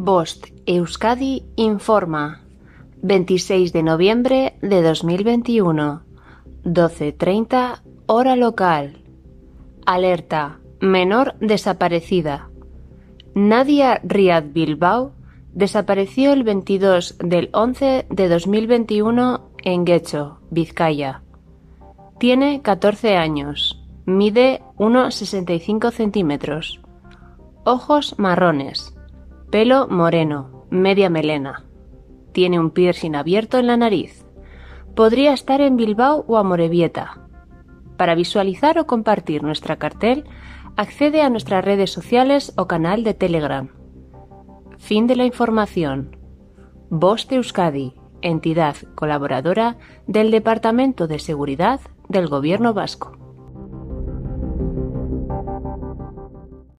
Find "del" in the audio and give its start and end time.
17.18-17.50, 50.06-50.30, 52.10-52.28